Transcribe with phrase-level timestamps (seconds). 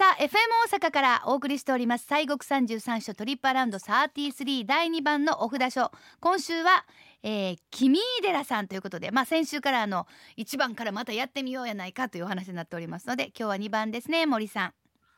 [0.00, 0.30] さあ FM
[0.72, 2.06] 大阪からお送りしております。
[2.08, 5.92] 西国三十三所トリップアラウンド33第2番のお札書。
[6.20, 6.86] 今週は、
[7.22, 10.06] えー、君寺さんということでまあ先週からあの
[10.38, 14.72] 1番からまたやってみようやないかというお話になっておりますので今日は2番ですね森さん。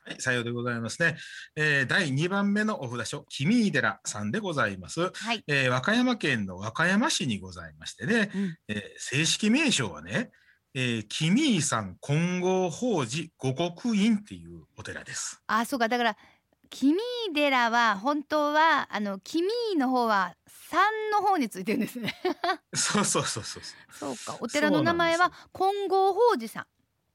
[0.05, 1.17] はい、さようでございますね。
[1.55, 5.13] えー、第2番目のお札所、君寺さんでございます。
[5.13, 10.33] はい、えー、和歌山県の和歌山市にございましてね、うん、えー、正式名称はね、
[10.75, 15.43] えー、君井さん金剛法寺五国院っていうお寺です。
[15.47, 15.89] あ、そうか。
[15.89, 16.17] だから
[16.71, 16.97] 君
[17.35, 22.15] 寺は本当はあの君の方は山の方についてるんですね。
[22.75, 23.63] そうそうそうそう。
[23.93, 24.39] そうか。
[24.41, 26.67] お寺の名前は金剛法寺さん。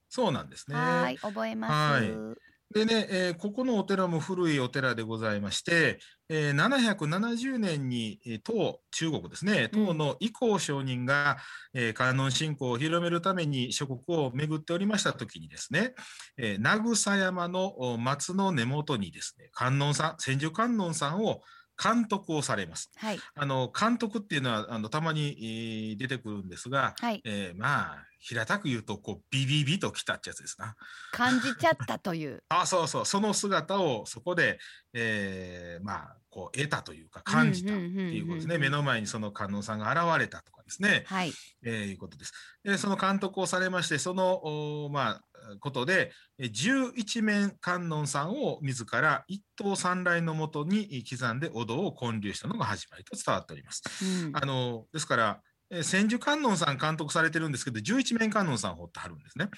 [0.10, 0.76] そうなんですね。
[0.76, 2.04] はい、覚えます。
[2.04, 11.38] はいでね、えー、ここのお寺も古いお寺でございまして、えー、770年に、えー、唐、中国ですね、唐の伊光上人が、
[11.74, 15.94] えー、観音信仰を広めるために諸国を巡っておりましたときにですね、
[16.38, 21.42] えー、名草山の松の根元にですね、観音さん、千手観音さんを
[21.82, 22.92] 監督をされます。
[22.98, 30.76] はい、あの監督っていうのはあのたまに、えー、出てくるんですが、はい、えー、まあ平たく言うとこうビビビときたってやつですな。
[31.12, 32.44] 感じちゃったという。
[32.50, 34.60] あそうそうその姿をそこで、
[34.94, 38.58] えー、まあこう得たというか感じたっていうことですね。
[38.58, 41.04] 目の前にその観音さんが現れたとかですね。
[41.08, 41.34] はい。
[41.64, 42.34] えー、いうことです。
[42.64, 45.24] でその監督をされましてそのおまあ
[45.60, 53.84] ことで11面観音さんを自ら一刀三来のもとに刻んでお堂を建立したのが始まりと伝わっております。
[54.26, 55.42] うん、あのですから
[55.84, 59.50] 千手観音さん監督されてるんですけど11面観音さん掘ってはるんですね。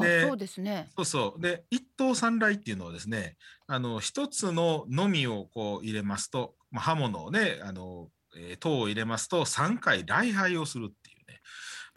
[0.00, 0.88] でそうですね。
[0.96, 11.40] そうそうで一刀三来っていうのはですねあの一つののみをこう入れますと、まあ、刃物をねあの、えー、刀を入れますと3回礼拝をするっていうね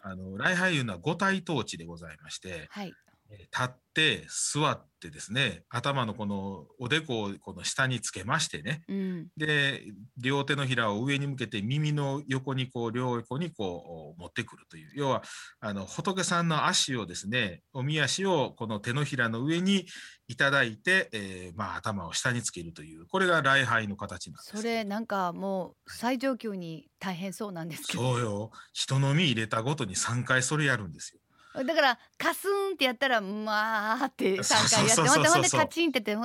[0.02, 2.92] あの礼拝いうのは五体統治でございまして、はい、
[3.38, 9.82] 立って座ってですね頭のこのおでこをこの下につけましてね、うん、で
[10.18, 14.90] 両手のひらを上に向けて耳の横にこう両横にこう持ってくるという。
[14.94, 15.22] 要は
[15.60, 19.86] あの仏さんの足をですねおみ足をこの手のひらの上に
[20.30, 23.04] いただいて、えー、まあ、頭を下につけるという。
[23.06, 24.56] これが礼拝の形なんです。
[24.56, 28.14] それなんかもう最上級に大変そうなんですけど。
[28.14, 28.52] そうよ。
[28.72, 31.20] 人の身入れたごとに3回それやるんですよ。
[31.54, 36.16] だからカスンってやったらまあって3回やってまたまたカチンってって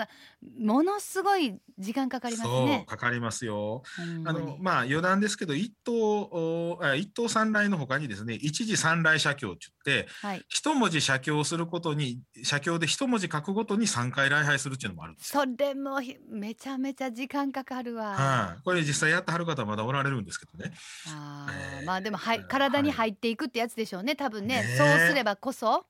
[0.59, 2.85] ものすごい時間かかりますね。
[2.87, 3.81] かかりますよ。
[4.25, 15.99] あのまあ余談ですけど一等一等三来のほかにですね一時三来写経って言って、はい、一文字写経することに写経で一文字書くごとに三回礼拝するっていうのもあるんですそれも
[16.29, 18.09] めちゃめちゃ時間かかるわ。
[18.09, 20.73] はい、あ、これ実際やってはる方まだおられるんですけどね。
[21.07, 21.47] あ
[21.79, 25.85] えー、まあでもはい体に入っていくってやつでしょうね多分ね、ね、そうすればこそ。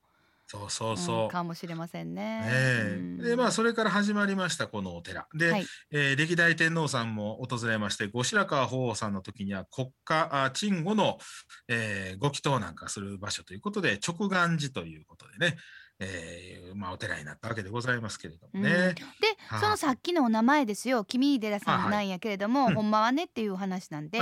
[0.48, 3.16] そうそうそう、うん、かもしれませんね。
[3.18, 11.18] ねでまあそれから始まりましたこのお寺で、はい、えー、歴代天皇さんも訪れまして後白河法皇さんの時には国家鎮護の、
[11.66, 15.56] えー、ご祈祷なんかする場所ということで直願寺ということでね。
[15.98, 18.70] えーまあ、お寺になったわけでございますけれどもね。
[18.70, 19.02] うん、で、
[19.58, 24.20] そのさっきのお名前ですよ君寺さんなんやけれども、はい、ほんまはねっていう話なんで。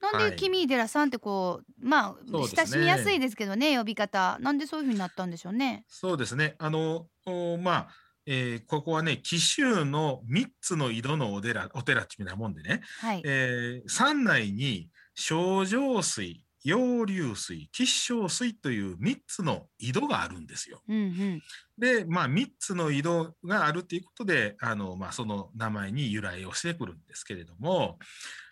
[0.00, 4.38] なんで君寺さんってこうまあ親しみやすいですけどね呼び方。
[4.40, 5.84] なんでそういうふうになったんでしょうね。
[5.88, 6.54] そうですね。
[6.58, 7.06] あの
[7.60, 7.88] まあ
[8.26, 13.22] えー、ここはね紀州の3つの井戸のお寺お寺っていうようなもんでね、はい。
[13.24, 20.82] えー、山内に清浄水陽流水吉祥水という3つの井戸があるんですよ。
[20.88, 21.42] うんうん、
[21.78, 27.98] でまあ3つの井戸があるということであの、まあ、その名前に由来をしてくるんですけれども。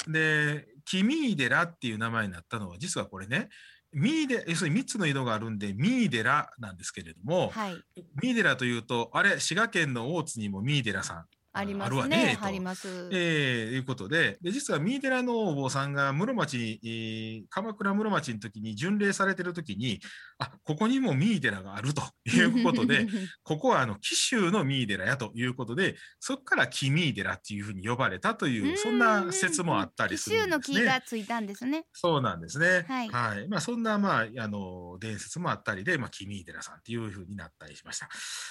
[0.06, 3.50] で君寺っていう名前になったのは実はこれね
[3.92, 7.76] ミーデ要するに3つの井戸があるんでミーデラなんですけれども、はい、
[8.22, 12.08] ミーデラというとあれ滋賀県の大津にもミーデラさんありますね。
[12.08, 13.08] ねあります。
[13.12, 20.00] えー、いうことでで実は三井寺のお坊さんが室町、えー、鎌倉室町の時に巡礼されてる時に
[20.38, 23.06] あここにも三井寺があるということで
[23.42, 30.60] ここはあの紀州の三井寺やということでそこから紀三井寺っていうふうに呼ばれたというそんな説もあったりするんですね。
[30.60, 31.86] 紀州の木がついたんですね。
[31.92, 32.84] そうなんですね。
[32.86, 38.08] はい、はい、まあそんなまああの伝説もあったりでまあ紀三井寺さんっていうふうになったりしました。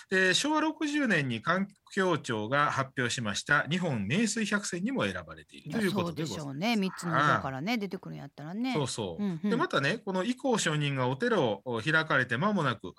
[0.09, 6.43] で昭和60年に環境庁が発表しました日本名水百選にも選ばれているということでございます。
[6.43, 6.75] そうでしょうね。
[6.75, 8.73] 三つのだからね出てくるんやったらね。
[8.73, 9.23] そうそう。
[9.23, 12.93] うんうん、でまたねこの伊光上人がお寺を開かれて間もなく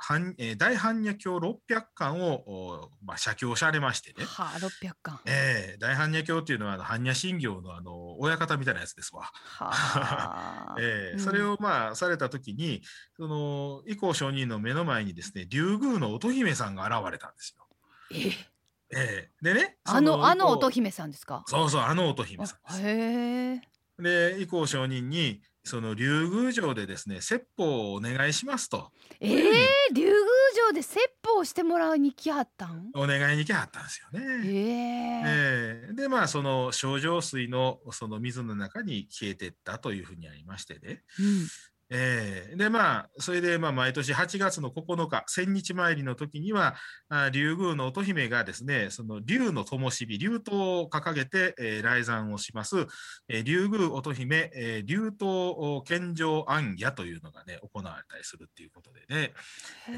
[0.57, 4.25] 大般若経六百巻をまあ写経されましてね。
[4.25, 5.21] はあ六百巻。
[5.27, 9.23] ええー、大般若経っていうのはあの般若心経のあの親方みたいなやつですわ。
[9.23, 10.77] はあ。
[10.79, 12.83] え えー、それをまあされた時に
[13.17, 17.67] その伊光上人の目の前にですね竜宮の乙姫さんが現れたんですよ。
[18.13, 18.58] え？
[18.95, 19.45] ええ。
[19.45, 21.45] でねあのあの乙乙姫さんですか？
[21.47, 22.81] そうそうあの乙姫さん。
[22.81, 23.61] へえ。
[24.03, 28.93] で以降上人にその竜宮城でですね説法をお願いしますと。
[29.21, 29.33] えー、
[29.93, 30.15] 竜宮
[30.55, 32.91] 城で説法してもらいに来はったん？
[32.95, 34.25] お願いに来はったんですよえね。
[34.47, 35.87] え。
[35.87, 35.93] ええ。
[35.95, 41.03] でまあその症状水のその水の中に消えてったというふうにありましてね。
[41.91, 42.57] うんええ。
[42.57, 46.75] でまあそれでまあ毎年8月の9日千日参りの時には
[47.09, 52.87] あ竜宮の乙姫がですねその竜の灯火竜灯を掲げて、えー来山をします、
[53.29, 59.33] えー竜宮乙姫、えー竜灯献上暗夜というのがね行われたりするっていうことでね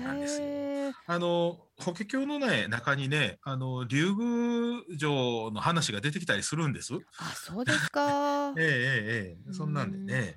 [0.05, 0.47] なんですよ。
[1.07, 6.95] あの法華経のね中にねあの竜宮城の話が出てきたりするんです。
[7.19, 8.53] あそうですか。
[8.59, 9.53] ええええええ。
[9.53, 10.37] そんなんでね。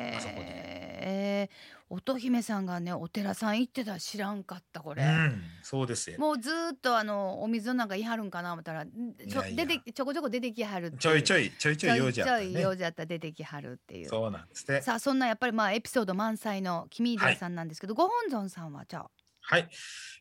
[0.00, 1.50] へえ
[1.90, 6.18] 乙姫さんがねお寺さん行ってたら知らんかったこれ、うん、そうですよ。
[6.18, 8.84] もうずーっとあのお水なんかいはるんかな思ったら。
[8.84, 12.60] んちょ出てちょこちょこ出てきはるちょいちょいいちょいちょい用事あったちょいね。
[12.62, 14.08] 用事あったら出てきはるっていう。
[14.08, 14.80] そうなんですね。
[14.80, 19.10] さあそんなやっぱりまあエピソード満載の君井さんなんですけど、ご本尊さんはじゃあ
[19.44, 19.68] はい、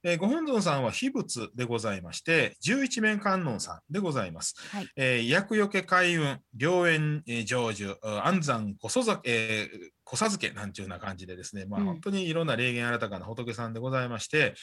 [0.03, 4.55] えーご本尊さんは秘仏でございまして、十一面観音さんでございます。
[4.69, 14.55] はいえー厄除け開運、良縁、えー成就、あ安産、こそざえーこさづけなんていうな感じでですね、まあ、うん本当にいろんな霊言新たかな仏さんでございまして、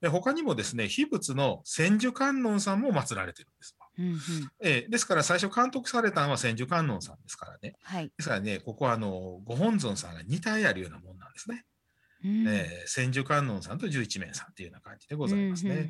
[0.00, 3.76] で他にもですね、秘仏の千手観音さんも祀られてるんです。
[3.98, 4.18] うんうん
[4.60, 7.74] えーですから最初監督されたのは千手観音さんですからね。
[7.82, 11.64] はい、ですからね、ここはあのご本尊さんが2体あるようなもんなんですね。
[12.24, 12.48] うん。
[12.48, 15.88] えー千手観音さんと十一面さんっていうような感じでございますね。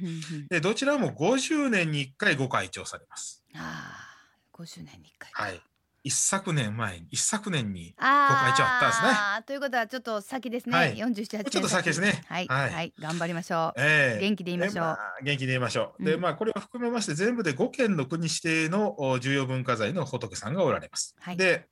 [0.48, 3.44] でどちらも50年に1回ご開帳されます。
[3.54, 5.60] ああ50年に1回はい。
[6.06, 9.42] 一昨年前に、一昨年に、あご会長あったんですね。
[9.46, 10.96] ということはちょっと先ですね、はい。
[10.96, 12.22] 47年ちょっと先ですね。
[12.28, 12.88] はい、ははい。
[12.88, 14.20] い頑張りましょう、えー。
[14.20, 14.74] 元気でいましょう。
[14.74, 16.04] でまあ元気でいましょう。
[16.04, 16.20] で、うん。
[16.20, 21.16] まあ、これを含めまして、全部で5県の国指定のお重要文化財の仏さんがおられます。
[21.20, 21.38] はい。
[21.38, 21.68] で、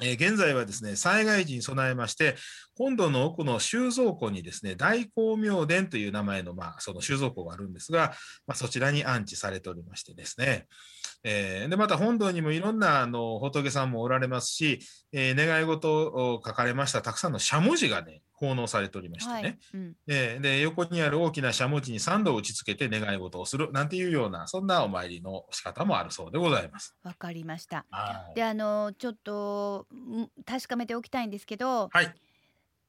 [0.00, 2.36] え現在はですね、災害時に備えまして、
[2.76, 8.14] 本土の奥の収蔵庫にですね、大光明殿という名前の、まあ、その収蔵庫があるんですが、
[8.46, 10.66] まあ、そちらに安置されておりましてですね、
[11.24, 14.80] えーで、また本堂にもいろんなあの仏さんもおられますし、
[15.12, 26.96] えー願い事を書かれましたたくさんのしゃもじがね、奉納されておりましてね、はい、うん、えーで横にある大きなしゃもじに3度打ち付けて願い事をするなんていうようなそんなお参りの仕方もあるそうでございます。
[27.04, 27.86] わかりました。
[27.90, 28.34] はい。
[28.34, 32.14] であのちょっとん確かめておきたいんですけどはい、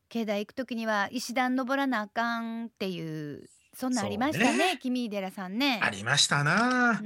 [0.09, 4.77] 境内行くときには石段登らなあかんっていうそんなんありましたそうね。
[4.79, 5.79] 君井寺さんね。
[5.81, 7.01] ありましたな。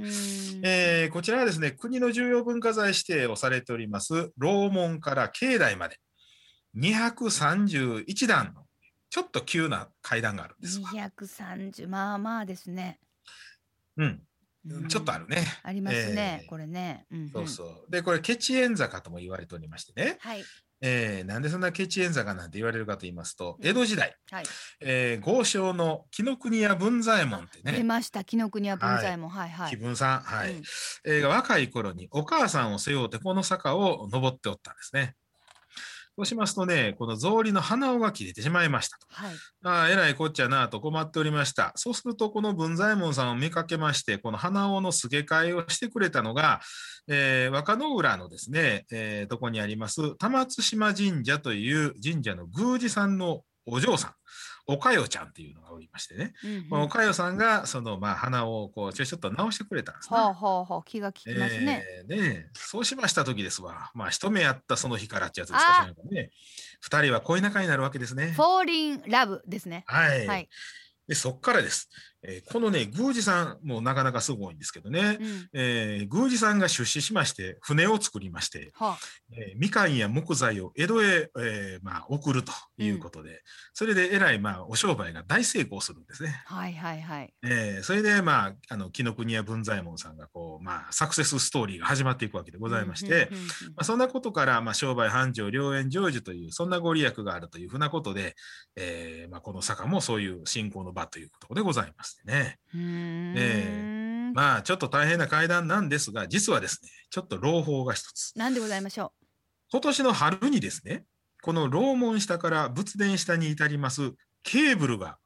[0.62, 5.98] えーこちらはですね国の重要文化財指定をされております楼門から境内まで
[6.76, 8.64] 231段の
[9.10, 10.90] ちょっと急な階段があるんですわ。
[10.90, 12.98] 230まあまあですね、
[13.96, 14.22] うん、うん
[14.88, 15.44] ちょっとあるね。
[15.62, 17.30] ありますね、えーこれね、うんうん。
[17.30, 17.90] そうそう。
[17.90, 20.44] でこれケチエン坂とも言われておりましてね、はい。
[20.80, 23.66] えーなんでそんなケチエン坂なんて言われるかと言いますとうん。
[23.66, 24.44] 江戸時代はい。
[24.80, 29.30] えー、豪商の紀ノ国屋文左衛門ってね、出ました紀ノ国屋文左衛門。
[29.30, 29.50] はい。
[29.50, 30.52] はい紀文さん、はい。
[30.52, 30.62] うん。
[31.04, 35.14] えー若い頃にお母さんを背負ってこの坂を登っておったんですね。
[36.18, 39.06] そうしますとね、この草履の鼻緒が切れてしまいましたと。
[39.08, 41.70] はいああ、えらいこっちゃなと困っておりました。
[41.76, 46.60] そうすると、この文左衛門さんを見かけまして、この鼻緒の付け替えをしてくれたのが、
[47.06, 54.14] えー若野浦のですね、えーとこにあります、玉津島神社という神社の宮司さんのお嬢さん、
[54.66, 60.18] おかよちゃんっていうのがおりましてね、うんうんこのおかよさんが、その、まあ、鼻をこう、ちょちょっと直してくれたんですね。
[60.18, 63.90] はあはあはあ気が利きますね、えーねそうしました時ですわ。
[63.94, 66.30] まあ、一目やったその日からってやつですかね。
[66.80, 68.42] 二人は恋仲になるわけですねフ。
[68.42, 70.26] ォーリンラブですねはい。
[70.26, 70.48] はい、
[71.06, 71.88] で、そっからです。
[72.22, 75.18] えーこのね、宮司さんもなかなかすごいんですけどね。
[75.20, 78.98] うん、えー宮司さんが出資しまして、船を作りまして、はあ。
[79.32, 83.42] えーみかんや木材を江戸へ、えーまあ、送るということで、
[83.74, 86.42] それでえらい、まあ、お商売が大成功するんですね。
[86.46, 87.34] はいはいはい。
[87.42, 93.46] えーそれで、まあ、あの紀ノ国屋文左衛門さんがこう、まあ、サクセスストーリーが始まっていくわけでございまして、うんうんうんうん。
[93.48, 98.34] まあ、そんなことから、まあ、商売繁盛、良縁成就という、そんなご利益があるというふうなことで、
[98.76, 102.58] えーまあ、この坂もそういう信仰の場ということでございますね。
[102.74, 103.34] うーん。
[103.36, 108.32] えまあ、ちょっと大変な階段なんですが、実はですね、ちょっと朗報が一つ。
[108.36, 109.12] なんでございましょ
[109.70, 111.04] 今年の春にですね、
[111.42, 114.12] この楼門下から仏殿下に至ります
[114.42, 115.18] ケーブルが、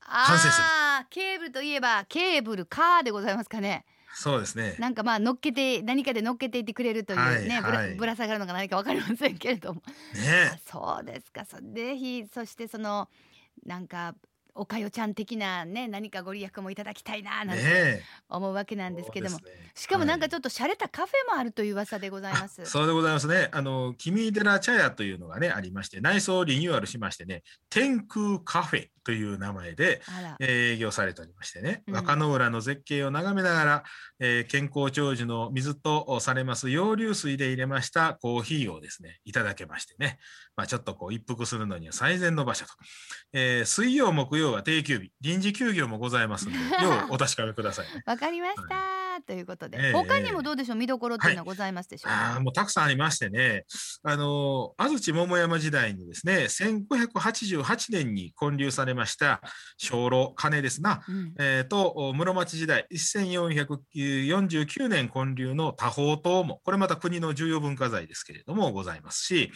[0.00, 0.64] う完成する。
[0.64, 3.84] ああケーブルといえばケーブルカーでございますかね。
[4.14, 4.74] そうですね。
[4.78, 7.94] なんかまあ乗っけて何かで乗っけていってくれるというはいね、ぶらはい。
[7.94, 10.60] ぶら下がるのか何かわかりませんけれども、あね。
[10.70, 11.44] そうですか。
[11.44, 13.08] そぜひそしてその
[13.64, 14.14] なんか
[14.54, 19.72] おかよちゃん的なね何かご利益もいただきたいななんてね思うわけなえんですけども、そうですね。
[19.74, 22.64] しかもなんかはいちょっと洒落たカフェもあるという噂でございます。
[22.64, 23.48] そうでございますね。
[23.52, 30.00] あの、君寺茶屋というのがね、ありまして、内装をリニューアルしましてね、天空カフェという名前で、
[30.40, 31.94] 営業されておりましてね、うん。
[31.94, 33.82] 若野浦の絶景を眺めながら、
[34.18, 40.18] えー健康長寿の水とされます洋流水で入れましたコーヒーをですね、いただけましてね、
[40.56, 42.72] まあ、ちょっとこう一服するのには最善の場所と。
[43.32, 48.02] えー水曜、木曜は定休日、臨時休業もございますので、 ようお確かめくださいね。
[48.06, 52.34] わかりました、ということで、ええ他にもどうでしょう見どころっていうのはございますでしょうか？
[52.34, 53.64] ああ、もうたくさんありましてね、
[54.02, 59.40] あの、安土桃山時代にですね、1588年に建立されました
[59.78, 61.34] 鐘楼、鐘ですな、うん。
[61.38, 69.50] えーと、室町時代、1449年建立の多宝塔も、これまた国の重要文化財ですけれども、ございますし、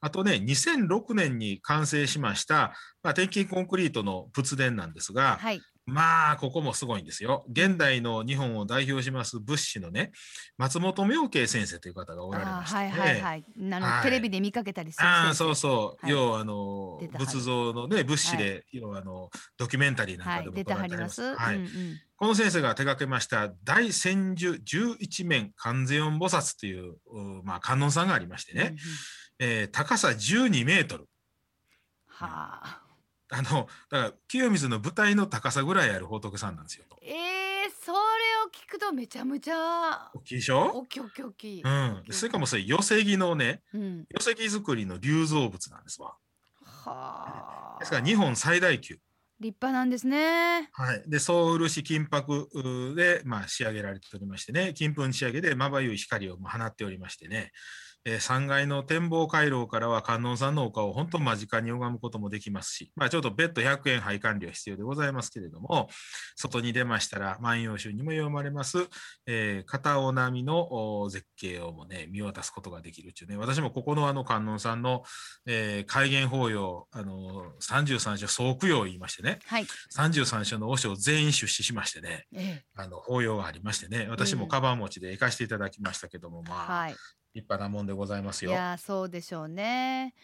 [0.00, 7.44] あとね、2006年に完成しました、まあ、鉄筋コンクリートの仏殿なんですが、はい、まあ、ここもすごいんですよ。
[7.48, 10.10] 現代の日本を代表します仏師のね、
[10.58, 12.90] 松本明慶先生という方がおられまして、ね。
[12.90, 13.44] はいはいはい。
[13.56, 16.04] あの、はいテレビで見かけたりするああ、そうそう。
[16.04, 21.34] はい要は、あの仏像のね、仏師で、要は、あの、ドキュメンタリーなんはい、かでも出てはります。
[21.36, 21.56] はい。
[21.56, 21.70] うんうん
[22.18, 28.78] この先生が手掛けました大千手十一面観世音菩薩という、うまあ、観音さんがありましてね、うんうん
[29.38, 31.08] えー高さ12メートル。
[32.08, 32.85] はあ。
[33.30, 36.84] あの、だから、清水の舞台の高さぐらいある仏さんなんですよ。
[37.02, 37.98] ええそれを
[38.52, 40.70] 聞くとめちゃめちゃ大きいでしょ？
[40.74, 41.62] 大きい大きい大きい。
[41.62, 42.04] うん。
[42.10, 44.06] それかもそれ、寄木のね、うん。
[44.08, 46.16] 寄石作りの龍造物なんですわ。
[46.64, 47.78] はあ。
[47.78, 48.98] ですから、日本最大級。
[49.38, 50.70] 立派なんですね。
[50.72, 51.02] はい。
[51.06, 52.48] で、総漆金箔
[52.96, 57.52] で、まあ、仕上げられておりましてね、金粉仕上げでまばゆい光を放っておりましてね、
[58.06, 65.88] えー3階の展望回廊からは観音さんのお顔を本当間近に拝むこともできますし、まあ、ちょっと別途100円配管料必要でございますけれども、
[66.36, 68.86] 外に出ましたら万葉集にも読まれます、
[69.26, 75.02] えー片尾波のお絶景をもね、見渡すことができるっていうね、私もここのあの観音さんの、
[75.44, 79.66] えー開元法要、あの33所総供養を言いましてね、はい。
[79.96, 86.96] 33所の和尚全員出資しましてね、ええあの法要がありましてね、私もカバン持ちで行かせていただきましたけども、まあ、はい。
[87.36, 88.50] 立派なもんでございますよ。
[88.50, 90.14] いやーそうでしょうね。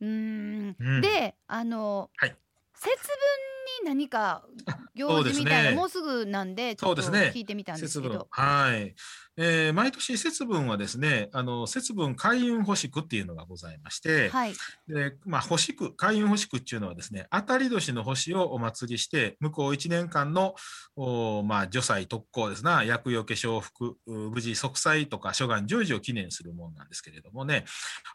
[0.00, 0.76] うーん。
[0.78, 2.34] うんで、あの、はい
[2.74, 3.45] 節分
[3.80, 4.44] に何か
[4.94, 8.28] 行事みたいな、ねもうすぐなんでちょっと聞いてみたんですけど。。
[8.30, 8.94] はい。
[9.38, 14.54] えー毎年節分はですね、あの、節分開運星区っていうのがございまして、はい。
[14.88, 20.54] で、まあ、星区、開運星区っていうのはですね、当たり年の星をお祭りして、向こう1年間の、
[20.96, 27.66] おまあ、除災特攻ですな、厄除け承服、う無事息災とか諸願成就を記念するもんなんですけれどもね、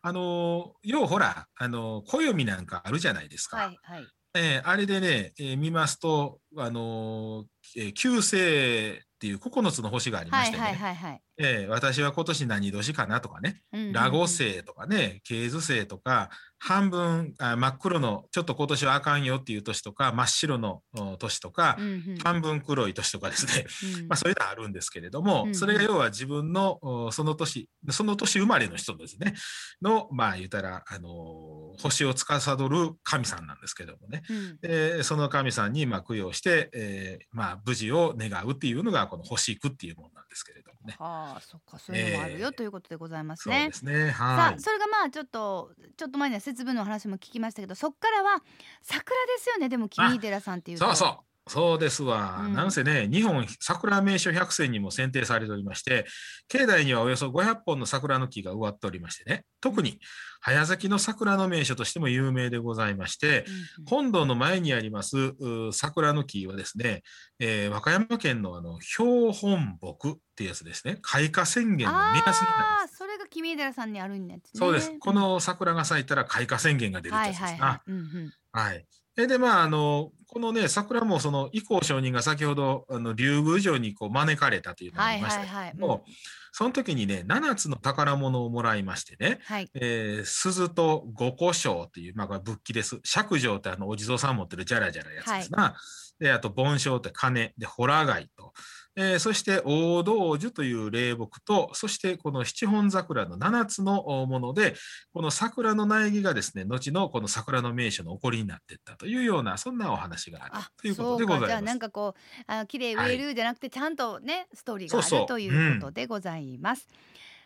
[0.02, 3.58] あのーようほら、あのー暦なんかあるじゃないですか。
[3.58, 3.80] はい。
[3.84, 4.08] はい。
[4.34, 10.48] えーあれでね、えー見ますと、あのーえー旧星っていう9つの星がありまはい。
[10.48, 10.76] してね、はい。
[10.76, 10.96] はい。
[10.96, 11.22] はい。
[11.38, 23.66] えー私は今年何年かなとかね、うんうんうんラゴ星とかね、ケーズ星とか、半分あ真っ黒の、ちょっと今年はあかんよっていう年とか、真っ白のお年とかう、んうん半分黒い年とかですね、
[24.00, 29.34] うんまあそういうのはあるんですけれども、うんうんそれが要は自分のおその年、その年生まれの人ですね、
[29.82, 40.96] の、まあ言ったら、あのー星を司る神さんなんですけどもね、うんでその神さんにまあ供養して、えーまあ無事を願うっていうのがこの星句っていうものなんですけれどもね。
[41.00, 43.74] はあ、そっか、そういうのもあるよ、ええということでございますそうねで。
[43.74, 44.12] すね。
[44.12, 44.54] さはい。
[44.56, 48.44] あそれがまあちょっとちょっと前には節分の話も聞きましたけどそっからは
[48.82, 51.31] 桜ですよねでも君寺さんっていうとそうそう。
[51.52, 52.44] そうですわ。
[52.46, 56.06] うんなんせね、日本桜名所100選にも選定されておりまして、
[56.48, 60.00] 境内にはおよそ500本の桜の木が植わっておりましてね、特に
[60.40, 67.02] 早咲きの桜の名所としても有名でございまして、うんうん本堂の前にありますう桜の木はですね、
[67.40, 72.42] えー和歌山県のあの標本木っていうやつですね、開花宣言の目安になります。
[72.44, 74.94] ああそれが君寺さんにあるんですねそうです。
[75.00, 77.66] この桜が咲いたら開花宣言が出るってはいやつですな。
[77.66, 78.86] はいはい、うんうん、はい。
[79.18, 86.14] えで、まあ、あの、このね、桜もその、伊光上人が先ほど、あの、竜宮城にこう招かれたというのがありましたけども、はいはいはいうん
[86.54, 93.00] その時にね、7つの宝物をもらいましてね、はいえー鈴と五胡椒っていう、まあ、これ仏器です。
[93.04, 95.76] 釈上ってあの、お地蔵さん持ってるジャラジャラやつですな。
[96.20, 98.54] で、あと、盆章って鐘、で、ホラ貝と、
[98.96, 104.76] えーそして、大道樹という霊木と、そして、この七本桜の7つのおもので、
[105.14, 111.42] この桜の苗木がですね、後のこの桜の名所の起こりになっていったというような、そんなお話があるあというこそうとでございます。
[111.42, 111.48] か。
[111.48, 115.20] じゃあなんかこうあの綺麗植えるじゃなくてちゃんとねストーリーがあそうそう。
[115.22, 116.88] るということでございます。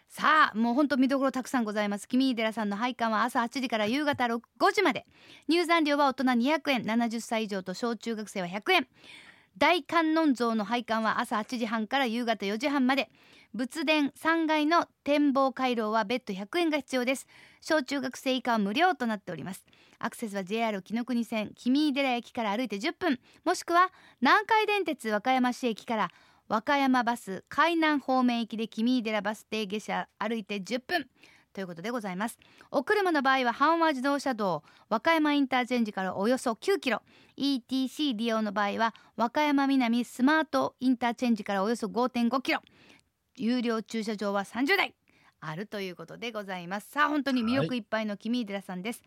[0.07, 2.07] さあもうほんと見どころたくさんございます。
[2.07, 4.39] 君井寺さんの配管は朝8時から夕方5
[4.71, 5.05] 時まで。
[5.47, 6.83] 入山料は大人200円。
[6.83, 8.87] 70歳以上と小中学生は100円
[9.57, 13.09] 大観音像の配管は朝8時半から夕方4時半まで。
[13.53, 17.25] 仏殿3階の展望回廊は別途100円が必要です。
[17.62, 19.65] 小中学生以下は無料となっております。
[19.97, 23.19] アクセスは JR 紀ノ国線君井寺駅から歩いて10分。
[23.45, 26.12] もしくは南海電鉄和歌山市駅から
[26.50, 31.07] 和歌山バス海南方面行きで君井寺バス停下車歩いて10分。
[31.55, 32.38] ということでございます。
[32.69, 37.01] お車の場合は阪和自動車道和歌山インターチェンジからおよそ9キロ。
[37.38, 42.59] ETC 利用の場合は和歌山南スマートインターチェンジからおよそ5.5キロ。
[43.38, 44.95] 有料駐車場は30台。
[45.39, 46.89] あるということでございます。
[46.89, 47.79] さあ本当に魅力い。
[47.79, 49.01] っぱいの君井寺さんです、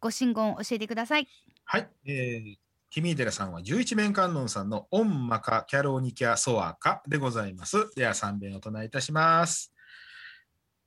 [0.00, 1.28] ご神言教えてください。
[1.64, 2.56] はい、えー、
[2.90, 7.94] 君井寺さんは十一面観音さんのオンマカキャロニキャソアカでございます。
[7.94, 9.73] では三遍お唱えいたします。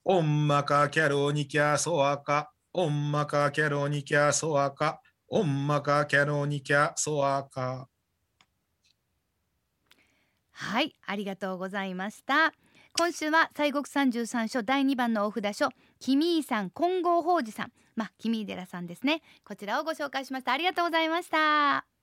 [0.09, 7.89] オンマカキャロニキャソアカ、オンマカキャロニキャソアカ、オンマカキャロニキャソアカ。
[10.51, 12.53] はいありがとうございました。
[12.93, 17.73] 今週は西国三十三所第二番のお札書君井さん金剛法寺さん。
[17.97, 19.21] まあ君井寺さんですね。
[19.43, 20.53] こちらをご紹介しました。
[20.53, 21.96] ありがとうございました。